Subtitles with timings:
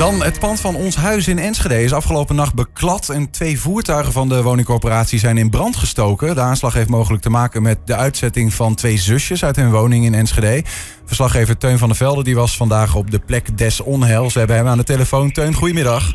[0.00, 4.12] Dan het pand van ons huis in Enschede is afgelopen nacht beklad en twee voertuigen
[4.12, 6.34] van de woningcorporatie zijn in brand gestoken.
[6.34, 10.04] De aanslag heeft mogelijk te maken met de uitzetting van twee zusjes uit hun woning
[10.04, 10.62] in Enschede.
[11.04, 14.32] Verslaggever Teun van der Velde die was vandaag op de plek des onheils.
[14.32, 15.32] We hebben hem aan de telefoon.
[15.32, 16.12] Teun, goedemiddag.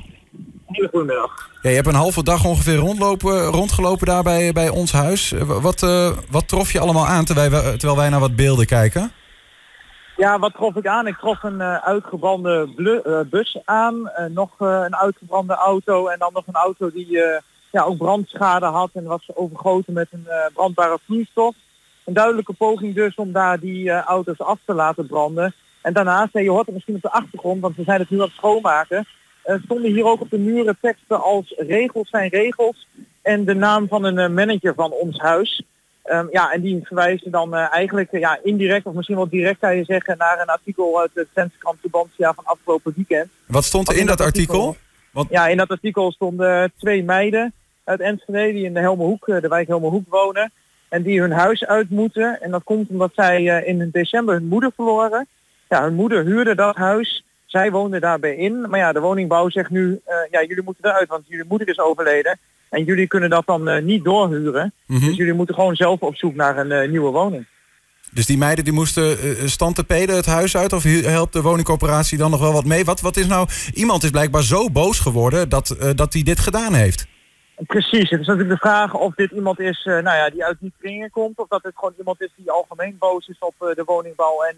[0.92, 1.50] Goedemiddag.
[1.62, 5.34] Ja, je hebt een halve dag ongeveer rondlopen, rondgelopen daar bij, bij ons huis.
[5.46, 9.12] Wat, uh, wat trof je allemaal aan terwijl, we, terwijl wij naar wat beelden kijken?
[10.18, 11.08] Ja, wat trof ik aan?
[11.08, 16.34] Ik trof een uh, uitgebrande uh, bus aan, uh, nog een uitgebrande auto en dan
[16.34, 17.20] nog een auto die
[17.72, 21.56] ja, ook brandschade had en was overgoten met een brandbare vloeistof.
[22.06, 25.54] Een duidelijke poging dus om daar die auto's af te laten branden.
[25.82, 28.26] En daarnaast, je hoort het misschien op de achtergrond, want we zijn het nu aan
[28.26, 29.08] het schoonmaken,
[29.64, 32.88] stonden hier ook op de muren teksten als regels zijn regels
[33.22, 35.64] en de naam van een manager van ons huis.
[36.12, 39.60] Um, ja, en die verwijzen dan uh, eigenlijk uh, ja, indirect of misschien wel direct
[39.60, 43.30] kan je zeggen naar een artikel uit de Twentse krant Tubantia van afgelopen weekend.
[43.48, 44.66] Wat stond er in dat artikel?
[44.66, 44.84] artikel?
[45.12, 45.30] Want...
[45.30, 49.68] Ja, in dat artikel stonden twee meiden uit Enschede die in de Helmerhoek, de wijk
[49.68, 50.52] Helmerhoek wonen.
[50.90, 52.42] En die hun huis uit moeten.
[52.42, 55.28] En dat komt omdat zij uh, in december hun moeder verloren.
[55.70, 57.26] Ja, hun moeder huurde dat huis.
[57.46, 58.70] Zij woonden daarbij in.
[58.70, 62.40] Maar ja, de woningbouw zegt nu, ja, jullie moeten eruit, want jullie moeder is overleden.
[62.70, 64.74] En jullie kunnen dat dan uh, niet doorhuren.
[64.86, 65.08] Mm -hmm.
[65.08, 67.46] Dus jullie moeten gewoon zelf op zoek naar een uh, nieuwe woning.
[68.12, 70.74] Dus die meiden die moesten uh, stand te peden het huis uit?
[70.74, 72.86] Of helpt de woningcorporatie dan nog wel wat mee?
[72.86, 73.48] Wat, wat is nou...
[73.74, 77.08] Iemand is blijkbaar zo boos geworden dat hij dat dit gedaan heeft.
[77.56, 78.10] Precies.
[78.10, 81.10] Het is natuurlijk de vraag of dit iemand is nou ja, die uit die kringen
[81.10, 81.38] komt.
[81.38, 84.44] Of dat het gewoon iemand is die algemeen boos is op de woningbouw.
[84.44, 84.56] En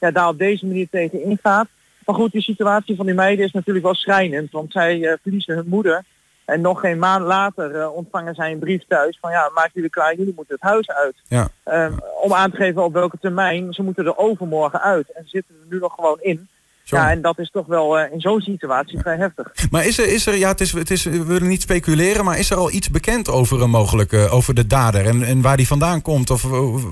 [0.00, 1.68] ja, daar op deze manier tegen ingaat.
[2.04, 4.52] Maar goed, die situatie van die meiden is natuurlijk wel schrijnend.
[4.52, 6.04] Want zij verliezen hun moeder.
[6.46, 9.90] En nog geen maand later uh, ontvangen zij een brief thuis van ja, maak jullie
[9.90, 11.14] klaar, jullie moeten het huis uit.
[11.28, 11.48] Ja.
[11.64, 15.12] Um, om aan te geven op welke termijn, ze moeten er overmorgen uit.
[15.12, 16.48] En ze zitten er nu nog gewoon in.
[16.84, 19.70] Ja, en dat is toch wel uh, in zo'n situatie vrij heftig.
[19.70, 22.38] Maar is er, is er ja, het is, het is, we willen niet speculeren, maar
[22.38, 25.66] is er al iets bekend over een mogelijke, over de dader en, en waar die
[25.66, 26.42] vandaan komt of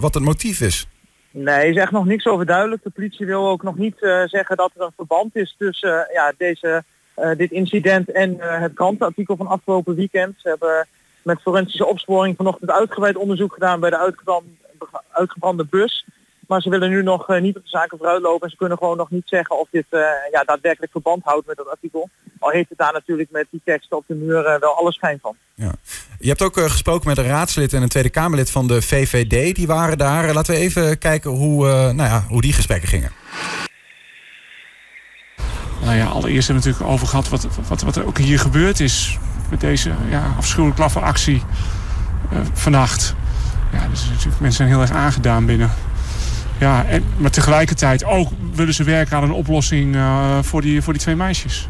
[0.01, 0.89] wat het motief is?
[1.31, 2.83] Nee, is echt nog niks over duidelijk.
[2.83, 6.33] De politie wil ook nog niet uh, zeggen dat er een verband is tussen ja,
[6.39, 6.85] deze
[7.37, 10.35] dit incident en uh, het krantenartikel van afgelopen weekend.
[10.39, 10.87] Ze hebben
[11.23, 14.15] met forensische opsporing vanochtend uitgebreid onderzoek gedaan bij de
[15.11, 16.07] uitgebrande, bus.
[16.47, 18.97] Maar ze willen nu nog uh, niet op de zaken vooruitlopen en ze kunnen gewoon
[18.97, 19.87] nog niet zeggen of dit
[20.31, 22.09] ja, daadwerkelijk verband houdt met dat artikel.
[22.39, 25.37] Al heeft het daar natuurlijk met die teksten op de muur wel alle schijn van.
[25.55, 25.73] Ja.
[26.19, 29.55] Je hebt ook gesproken met een raadslid en een Tweede Kamerlid van de VVD.
[29.55, 30.35] Die waren daar.
[30.35, 33.11] Laten we even kijken hoe, nou ja, hoe die gesprekken gingen.
[35.85, 38.81] Nou ja, allereerst hebben we natuurlijk over gehad wat, wat, wat er ook hier gebeurd
[38.81, 39.19] is.
[39.51, 41.43] Met deze ja, afschuwelijke actie
[42.33, 43.15] uh, vannacht.
[43.73, 45.71] Ja, dus natuurlijk, mensen zijn heel erg aangedaan binnen.
[46.59, 50.93] Ja, en, maar tegelijkertijd ook willen ze werken aan een oplossing uh, voor, die, voor
[50.93, 51.69] die twee meisjes.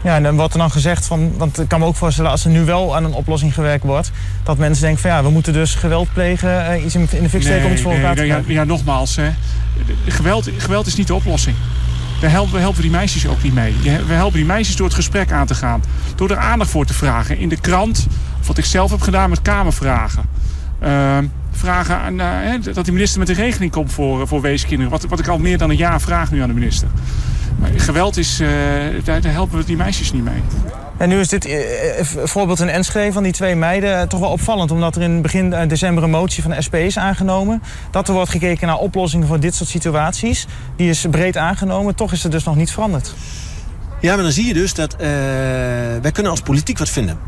[0.00, 2.50] Ja, en wat er dan gezegd van, want ik kan me ook voorstellen als er
[2.50, 4.10] nu wel aan een oplossing gewerkt wordt,
[4.42, 7.28] dat mensen denken van ja, we moeten dus geweld plegen, uh, iets in de fik
[7.28, 8.52] steken nee, om het voor elkaar nee, te krijgen.
[8.52, 9.30] Ja, ja, nogmaals, hè.
[10.06, 11.56] Geweld, geweld is niet de oplossing.
[12.24, 13.74] Daar helpen, we helpen die meisjes ook niet mee.
[13.82, 15.82] We helpen die meisjes door het gesprek aan te gaan.
[16.14, 17.38] Door er aandacht voor te vragen.
[17.38, 18.06] In de krant,
[18.40, 20.24] of wat ik zelf heb gedaan met kamervragen.
[20.82, 21.18] Uh,
[21.50, 24.90] vragen aan, uh, dat de minister met een regeling komt voor, voor weeskinderen.
[24.90, 26.88] Wat, wat ik al meer dan een jaar vraag nu aan de minister.
[27.58, 28.36] Maar geweld is,
[29.04, 30.42] daar, daar helpen we die meisjes niet mee.
[31.04, 31.54] En nu is dit uh,
[32.24, 34.70] voorbeeld in Enschede van die twee meiden toch wel opvallend.
[34.70, 37.62] Omdat er in begin december een motie van de SP is aangenomen.
[37.90, 40.46] Dat er wordt gekeken naar oplossingen voor dit soort situaties.
[40.76, 41.94] Die is breed aangenomen.
[41.94, 43.14] Toch is het dus nog niet veranderd.
[44.00, 47.18] Ja, maar dan zie je dus dat wij kunnen als politiek wat vinden.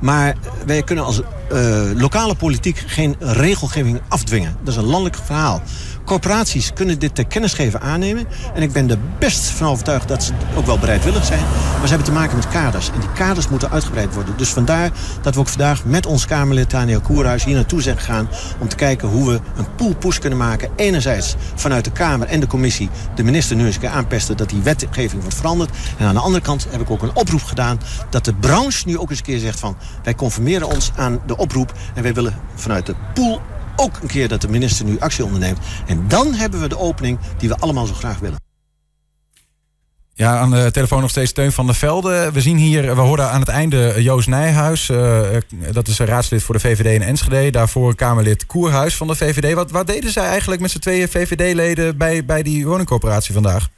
[0.00, 0.34] Maar
[0.66, 1.20] wij kunnen als
[1.52, 4.56] uh, lokale politiek geen regelgeving afdwingen.
[4.64, 5.62] Dat is een landelijk verhaal.
[6.04, 8.26] Corporaties kunnen dit ter kennisgeven aannemen.
[8.54, 11.40] En ik ben er best van overtuigd dat ze ook wel bereidwillig zijn.
[11.40, 12.90] Maar ze hebben te maken met kaders.
[12.94, 14.34] En die kaders moeten uitgebreid worden.
[14.36, 14.90] Dus vandaar
[15.22, 18.28] dat we ook vandaag met ons Kamerlid Daniel Koerhuis hier naartoe zijn gegaan.
[18.58, 20.70] Om te kijken hoe we een pool-push kunnen maken.
[20.76, 24.48] Enerzijds vanuit de Kamer en de commissie de minister nu eens een keer aanpesten dat
[24.48, 25.70] die wetgeving wordt veranderd.
[25.98, 27.80] En aan de andere kant heb ik ook een oproep gedaan
[28.10, 31.37] dat de branche nu ook eens een keer zegt van wij conformeren ons aan de
[31.38, 31.72] oproep.
[31.94, 33.40] En wij willen vanuit de pool
[33.76, 35.58] ook een keer dat de minister nu actie onderneemt.
[35.86, 38.46] En dan hebben we de opening die we allemaal zo graag willen.
[40.18, 42.30] Ja, aan de telefoon nog steeds Teun van der Velde.
[42.32, 44.88] We zien hier, we hoorden aan het einde Joost Nijhuis.
[44.88, 45.20] Uh,
[45.72, 47.50] dat is een raadslid voor de VVD in Enschede.
[47.50, 49.54] Daarvoor Kamerlid Koerhuis van de VVD.
[49.54, 53.68] Wat, wat deden zij eigenlijk met z'n tweeën VVD-leden bij, bij die woningcorporatie vandaag?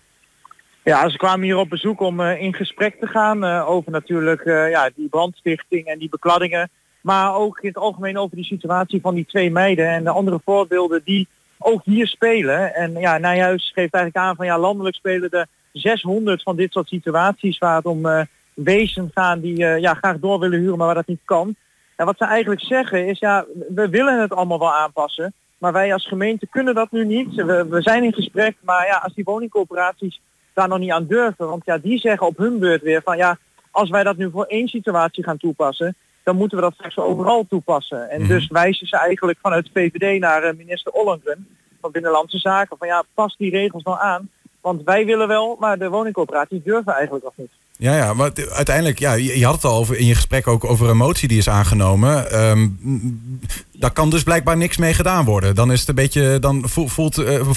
[0.84, 4.44] Ja, ze kwamen hier op bezoek om uh, in gesprek te gaan uh, over natuurlijk
[4.44, 6.70] ja, die brandstichting en die bekladdingen.
[7.00, 10.40] Maar ook in het algemeen over die situatie van die twee meiden en de andere
[10.44, 12.74] voorbeelden die ook hier spelen.
[12.74, 16.88] En ja, Nijhuis geeft eigenlijk aan van ja, landelijk spelen de 600 van dit soort
[16.88, 18.20] situaties waar het om uh,
[18.54, 21.56] wezen gaan die ja, graag door willen huren, maar waar dat niet kan.
[21.96, 23.44] En wat ze eigenlijk zeggen is, ja,
[23.74, 27.34] we willen het allemaal wel aanpassen, maar wij als gemeente kunnen dat nu niet.
[27.34, 30.20] We, we zijn in gesprek, maar ja, als die woningcoöperaties
[30.54, 33.38] daar nog niet aan durven, want ja, die zeggen op hun beurt weer van ja,
[33.70, 35.96] als wij dat nu voor één situatie gaan toepassen,
[36.30, 38.10] dan moeten we dat straks overal toepassen.
[38.10, 38.28] En mhm.
[38.28, 41.46] dus wijzen ze eigenlijk vanuit de VVD naar uh, minister Ollengren
[41.80, 42.76] van Binnenlandse Zaken.
[42.78, 44.28] Van ja, pas die regels nou aan.
[44.60, 47.50] Want wij willen wel, maar de woningcoöperaties durven eigenlijk nog niet.
[47.76, 50.88] Ja, ja, maar uiteindelijk, ja, je had het al over in je gesprek ook over
[50.88, 52.40] een motie die is aangenomen.
[52.50, 53.40] Um,
[53.72, 55.54] daar kan dus blijkbaar niks mee gedaan worden.
[55.54, 57.50] Dan is het een beetje, dan voelt, uh,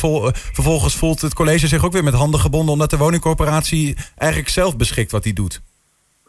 [0.53, 4.77] vervolgens voelt het college zich ook weer met handen gebonden, omdat de woningcorporatie eigenlijk zelf
[4.77, 5.61] beschikt wat hij doet.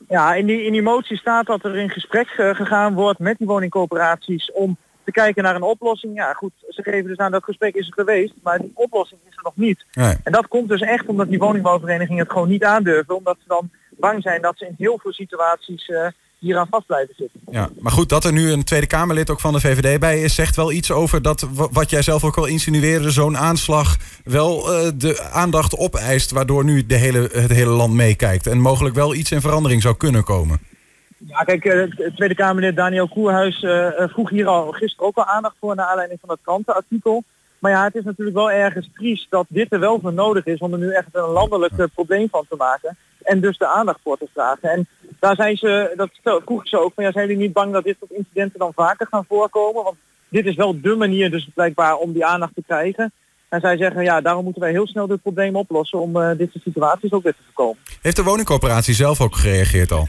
[0.09, 3.39] Ja, in die, in die motie staat dat er in gesprek uh, gegaan wordt met
[3.39, 6.17] die woningcoöperaties om te kijken naar een oplossing.
[6.17, 9.37] Ja goed, ze geven dus aan dat gesprek is er geweest, maar die oplossing is
[9.37, 9.85] er nog niet.
[9.93, 10.15] Nee.
[10.25, 13.71] En dat komt dus echt omdat die woningbouwverenigingen het gewoon niet aandurven, omdat ze dan
[13.91, 16.07] bang zijn dat ze in heel veel situaties uh,
[16.45, 17.41] hier aan vast blijven zitten.
[17.51, 20.35] Ja, maar goed, dat er nu een Tweede Kamerlid ook van de VVD bij is,
[20.35, 24.91] zegt wel iets over dat wat jij zelf ook al insinueerde, zo'n aanslag wel uh,
[24.95, 29.31] de aandacht opeist, waardoor nu de hele, het hele land meekijkt en mogelijk wel iets
[29.31, 30.59] in verandering zou kunnen komen.
[31.27, 35.57] Ja, kijk, uh, Tweede Kamerlid Daniel Koerhuis uh, vroeg hier al gisteren ook al aandacht
[35.61, 37.25] voor naar aanleiding van dat krantenartikel.
[37.59, 40.59] Maar ja, het is natuurlijk wel ergens triest dat dit er wel voor nodig is
[40.59, 42.97] om er nu echt een landelijk probleem van te maken.
[43.25, 44.71] En dus de aandacht voor te vragen.
[44.71, 44.87] En
[45.19, 47.97] daar zijn ze, dat vroeg ze ook van ja, zijn jullie niet bang dat dit
[47.99, 49.85] soort incidenten dan vaker gaan voorkomen?
[49.85, 49.97] Want
[50.29, 53.13] dit is wel de manier dus blijkbaar om die aandacht te krijgen.
[53.49, 56.51] En zij zeggen ja, daarom moeten wij heel snel dit probleem oplossen om uh, dit
[56.53, 57.83] soort situaties ook weer te voorkomen.
[58.03, 60.09] Heeft de woningcoöperatie zelf ook gereageerd al?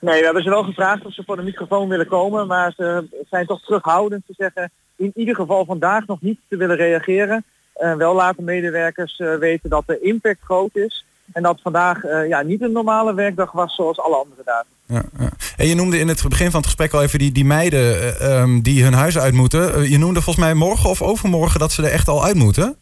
[0.00, 3.06] Nee, we hebben ze wel gevraagd of ze voor de microfoon willen komen, maar ze
[3.30, 7.44] zijn toch terughoudend te zeggen in ieder geval vandaag nog niet te willen reageren.
[7.76, 11.04] Uh, wel laten medewerkers uh, weten dat de impact groot is.
[11.32, 14.66] En dat vandaag uh, ja, niet een normale werkdag was zoals alle andere dagen.
[14.86, 15.30] Ja, ja.
[15.56, 18.62] En je noemde in het begin van het gesprek al even die, die meiden um,
[18.62, 19.90] die hun huis uit moeten.
[19.90, 22.76] je noemde volgens mij morgen of overmorgen dat ze er echt al uit moeten?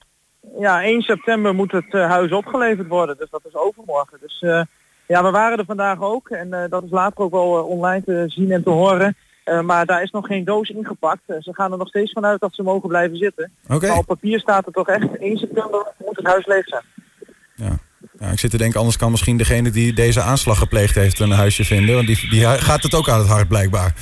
[0.58, 3.16] Ja, 1 september moet het huis opgeleverd worden.
[3.18, 4.18] Dus dat is overmorgen.
[4.20, 4.40] Dus
[5.06, 6.28] ja, we waren er vandaag ook.
[6.28, 9.16] En dat is later ook wel online te zien en te horen.
[9.44, 11.22] Uh, maar daar is nog geen doos ingepakt.
[11.26, 13.52] Uh, ze gaan er nog steeds vanuit dat ze mogen blijven zitten.
[13.68, 13.88] Okay.
[13.88, 16.82] Maar op papier staat er toch echt 1 september moet het huis leeg zijn.
[18.32, 21.64] Ik zit te denken, anders kan misschien degene die deze aanslag gepleegd heeft een huisje
[21.64, 21.94] vinden.
[21.94, 23.94] Want die, die gaat het ook aan het hart blijkbaar.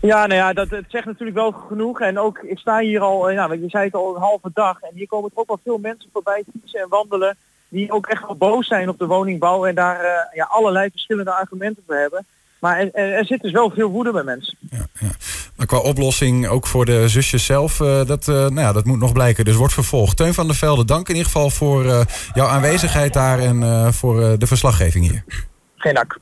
[0.00, 2.00] Ja, nou ja, dat het zegt natuurlijk wel genoeg.
[2.00, 4.80] En ook, ik sta hier al, ja, je zei het al, een halve dag.
[4.80, 7.36] En hier komen ook al veel mensen voorbij fietsen en wandelen.
[7.68, 9.66] Die ook echt wel boos zijn op de woningbouw.
[9.66, 12.26] En daar uh, ja, allerlei verschillende argumenten voor hebben.
[12.58, 14.58] Maar er, er, zit dus wel veel woede bij mensen.
[14.70, 15.10] Ja, ja.
[15.66, 18.98] Maar qua oplossing, ook voor de zusjes zelf, uh, dat, uh, nou ja, dat moet
[18.98, 19.44] nog blijken.
[19.44, 20.16] Dus wordt vervolgd.
[20.16, 22.00] Teun van der Velde, dank in ieder geval voor uh,
[22.34, 25.24] jouw aanwezigheid daar en voor de verslaggeving hier.
[25.76, 26.18] Geen dank.